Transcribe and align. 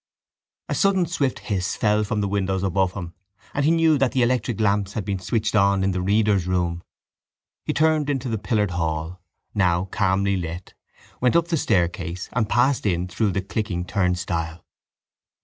A 0.67 0.73
sudden 0.73 1.05
swift 1.05 1.37
hiss 1.37 1.75
fell 1.75 2.03
from 2.03 2.21
the 2.21 2.27
windows 2.27 2.63
above 2.63 2.93
him 2.93 3.13
and 3.53 3.63
he 3.65 3.69
knew 3.69 3.99
that 3.99 4.13
the 4.13 4.23
electric 4.23 4.59
lamps 4.59 4.93
had 4.93 5.05
been 5.05 5.19
switched 5.19 5.55
on 5.55 5.83
in 5.83 5.91
the 5.91 6.01
reader's 6.01 6.47
room. 6.47 6.81
He 7.65 7.73
turned 7.73 8.09
into 8.09 8.27
the 8.27 8.39
pillared 8.39 8.71
hall, 8.71 9.21
now 9.53 9.85
calmly 9.91 10.37
lit, 10.37 10.73
went 11.21 11.35
up 11.35 11.49
the 11.49 11.55
staircase 11.57 12.29
and 12.33 12.49
passed 12.49 12.87
in 12.87 13.09
through 13.09 13.29
the 13.33 13.43
clicking 13.43 13.85
turnstile. 13.85 14.65